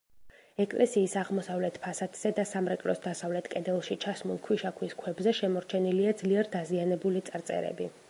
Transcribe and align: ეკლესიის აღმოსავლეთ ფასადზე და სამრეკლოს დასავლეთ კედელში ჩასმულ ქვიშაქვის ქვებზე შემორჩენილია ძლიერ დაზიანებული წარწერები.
ეკლესიის 0.63 1.11
აღმოსავლეთ 1.23 1.77
ფასადზე 1.83 2.31
და 2.39 2.47
სამრეკლოს 2.53 3.03
დასავლეთ 3.05 3.51
კედელში 3.53 3.99
ჩასმულ 4.07 4.43
ქვიშაქვის 4.49 4.99
ქვებზე 5.05 5.37
შემორჩენილია 5.45 6.19
ძლიერ 6.25 6.55
დაზიანებული 6.59 7.29
წარწერები. 7.33 7.95